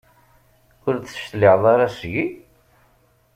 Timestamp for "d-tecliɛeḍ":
0.97-1.63